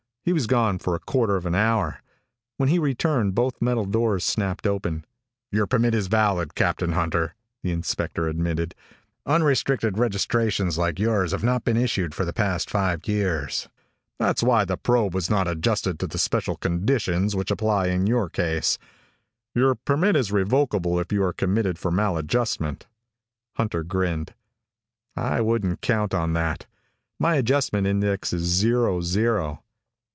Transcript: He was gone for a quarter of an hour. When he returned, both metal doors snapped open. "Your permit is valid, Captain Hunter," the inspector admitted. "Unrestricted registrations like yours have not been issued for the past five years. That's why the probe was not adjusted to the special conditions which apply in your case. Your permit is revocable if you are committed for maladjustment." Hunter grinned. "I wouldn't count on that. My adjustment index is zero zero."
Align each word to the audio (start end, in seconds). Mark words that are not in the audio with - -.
He 0.23 0.33
was 0.33 0.45
gone 0.45 0.77
for 0.77 0.93
a 0.93 0.99
quarter 0.99 1.35
of 1.35 1.47
an 1.47 1.55
hour. 1.55 2.03
When 2.57 2.69
he 2.69 2.77
returned, 2.77 3.33
both 3.33 3.59
metal 3.59 3.85
doors 3.85 4.23
snapped 4.23 4.67
open. 4.67 5.03
"Your 5.51 5.65
permit 5.65 5.95
is 5.95 6.05
valid, 6.05 6.53
Captain 6.53 6.91
Hunter," 6.91 7.33
the 7.63 7.71
inspector 7.71 8.27
admitted. 8.27 8.75
"Unrestricted 9.25 9.97
registrations 9.97 10.77
like 10.77 10.99
yours 10.99 11.31
have 11.31 11.43
not 11.43 11.63
been 11.63 11.75
issued 11.75 12.13
for 12.13 12.23
the 12.23 12.33
past 12.33 12.69
five 12.69 13.07
years. 13.07 13.67
That's 14.19 14.43
why 14.43 14.63
the 14.63 14.77
probe 14.77 15.15
was 15.15 15.27
not 15.31 15.47
adjusted 15.47 15.97
to 16.01 16.05
the 16.05 16.19
special 16.19 16.55
conditions 16.55 17.35
which 17.35 17.49
apply 17.49 17.87
in 17.87 18.05
your 18.05 18.29
case. 18.29 18.77
Your 19.55 19.73
permit 19.73 20.15
is 20.15 20.31
revocable 20.31 20.99
if 20.99 21.11
you 21.11 21.23
are 21.23 21.33
committed 21.33 21.79
for 21.79 21.89
maladjustment." 21.89 22.85
Hunter 23.53 23.81
grinned. 23.81 24.35
"I 25.15 25.41
wouldn't 25.41 25.81
count 25.81 26.13
on 26.13 26.33
that. 26.33 26.67
My 27.17 27.37
adjustment 27.37 27.87
index 27.87 28.31
is 28.31 28.43
zero 28.43 29.01
zero." 29.01 29.63